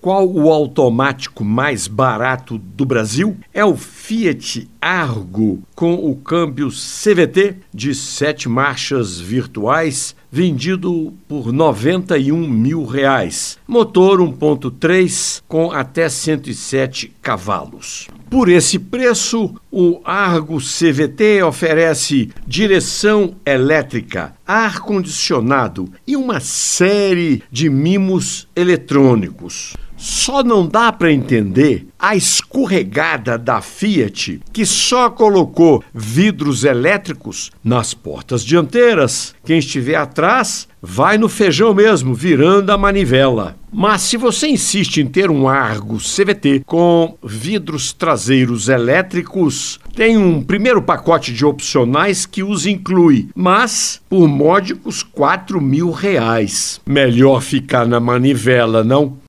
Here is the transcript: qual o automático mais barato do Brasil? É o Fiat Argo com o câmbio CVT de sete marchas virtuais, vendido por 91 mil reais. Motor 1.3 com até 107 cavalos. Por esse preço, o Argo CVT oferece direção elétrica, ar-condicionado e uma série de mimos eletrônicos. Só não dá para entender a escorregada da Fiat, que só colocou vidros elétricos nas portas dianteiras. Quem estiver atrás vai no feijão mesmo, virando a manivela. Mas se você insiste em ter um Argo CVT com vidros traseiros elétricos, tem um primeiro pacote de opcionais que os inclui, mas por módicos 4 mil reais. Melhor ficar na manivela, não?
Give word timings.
qual 0.00 0.26
o 0.28 0.50
automático 0.50 1.44
mais 1.44 1.86
barato 1.86 2.56
do 2.56 2.86
Brasil? 2.86 3.36
É 3.52 3.64
o 3.64 3.76
Fiat 3.76 4.68
Argo 4.80 5.62
com 5.74 5.94
o 5.94 6.16
câmbio 6.16 6.70
CVT 6.70 7.56
de 7.72 7.94
sete 7.94 8.48
marchas 8.48 9.20
virtuais, 9.20 10.16
vendido 10.30 11.12
por 11.28 11.52
91 11.52 12.48
mil 12.48 12.84
reais. 12.86 13.58
Motor 13.68 14.20
1.3 14.20 15.42
com 15.46 15.70
até 15.70 16.08
107 16.08 17.12
cavalos. 17.20 18.08
Por 18.30 18.48
esse 18.48 18.78
preço, 18.78 19.54
o 19.70 20.00
Argo 20.04 20.58
CVT 20.58 21.42
oferece 21.42 22.30
direção 22.46 23.36
elétrica, 23.46 24.34
ar-condicionado 24.46 25.88
e 26.06 26.16
uma 26.16 26.40
série 26.40 27.42
de 27.50 27.70
mimos 27.70 28.48
eletrônicos. 28.56 29.74
Só 29.96 30.42
não 30.42 30.66
dá 30.66 30.90
para 30.90 31.12
entender 31.12 31.86
a 31.98 32.16
escorregada 32.16 33.36
da 33.36 33.60
Fiat, 33.60 34.40
que 34.50 34.64
só 34.64 35.10
colocou 35.10 35.84
vidros 35.92 36.64
elétricos 36.64 37.50
nas 37.62 37.92
portas 37.92 38.42
dianteiras. 38.42 39.34
Quem 39.44 39.58
estiver 39.58 39.96
atrás 39.96 40.66
vai 40.80 41.18
no 41.18 41.28
feijão 41.28 41.74
mesmo, 41.74 42.14
virando 42.14 42.70
a 42.70 42.78
manivela. 42.78 43.56
Mas 43.70 44.02
se 44.02 44.16
você 44.16 44.48
insiste 44.48 45.02
em 45.02 45.06
ter 45.06 45.30
um 45.30 45.46
Argo 45.46 45.98
CVT 45.98 46.62
com 46.64 47.16
vidros 47.22 47.92
traseiros 47.92 48.68
elétricos, 48.68 49.54
tem 49.94 50.16
um 50.16 50.42
primeiro 50.42 50.80
pacote 50.80 51.32
de 51.32 51.44
opcionais 51.44 52.24
que 52.24 52.42
os 52.42 52.66
inclui, 52.66 53.28
mas 53.34 54.00
por 54.08 54.28
módicos 54.28 55.02
4 55.02 55.60
mil 55.60 55.90
reais. 55.90 56.80
Melhor 56.86 57.42
ficar 57.42 57.86
na 57.86 58.00
manivela, 58.00 58.82
não? 58.82 59.16